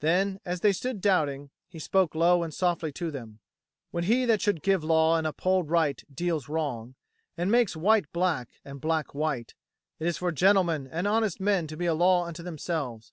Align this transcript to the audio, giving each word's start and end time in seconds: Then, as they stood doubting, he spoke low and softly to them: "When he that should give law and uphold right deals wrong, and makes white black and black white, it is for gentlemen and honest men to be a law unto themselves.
Then, 0.00 0.40
as 0.44 0.62
they 0.62 0.72
stood 0.72 1.00
doubting, 1.00 1.50
he 1.68 1.78
spoke 1.78 2.16
low 2.16 2.42
and 2.42 2.52
softly 2.52 2.90
to 2.94 3.12
them: 3.12 3.38
"When 3.92 4.02
he 4.02 4.24
that 4.24 4.40
should 4.40 4.64
give 4.64 4.82
law 4.82 5.16
and 5.16 5.28
uphold 5.28 5.70
right 5.70 6.02
deals 6.12 6.48
wrong, 6.48 6.96
and 7.36 7.52
makes 7.52 7.76
white 7.76 8.12
black 8.12 8.48
and 8.64 8.80
black 8.80 9.14
white, 9.14 9.54
it 10.00 10.08
is 10.08 10.18
for 10.18 10.32
gentlemen 10.32 10.88
and 10.88 11.06
honest 11.06 11.38
men 11.38 11.68
to 11.68 11.76
be 11.76 11.86
a 11.86 11.94
law 11.94 12.26
unto 12.26 12.42
themselves. 12.42 13.12